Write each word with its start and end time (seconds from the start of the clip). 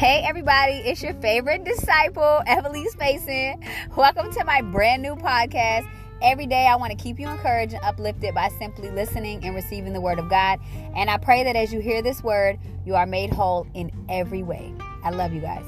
Hey, 0.00 0.22
everybody, 0.24 0.76
it's 0.76 1.02
your 1.02 1.12
favorite 1.12 1.62
disciple, 1.62 2.40
Evelyn 2.46 2.86
Spacen. 2.86 3.62
Welcome 3.98 4.32
to 4.32 4.44
my 4.44 4.62
brand 4.62 5.02
new 5.02 5.14
podcast. 5.14 5.86
Every 6.22 6.46
day, 6.46 6.66
I 6.66 6.76
want 6.76 6.90
to 6.90 6.96
keep 6.96 7.20
you 7.20 7.28
encouraged 7.28 7.74
and 7.74 7.84
uplifted 7.84 8.34
by 8.34 8.48
simply 8.58 8.90
listening 8.90 9.44
and 9.44 9.54
receiving 9.54 9.92
the 9.92 10.00
word 10.00 10.18
of 10.18 10.30
God. 10.30 10.58
And 10.96 11.10
I 11.10 11.18
pray 11.18 11.44
that 11.44 11.54
as 11.54 11.70
you 11.70 11.80
hear 11.80 12.00
this 12.00 12.22
word, 12.24 12.58
you 12.86 12.94
are 12.94 13.04
made 13.04 13.30
whole 13.30 13.66
in 13.74 13.92
every 14.08 14.42
way. 14.42 14.72
I 15.04 15.10
love 15.10 15.34
you 15.34 15.42
guys. 15.42 15.66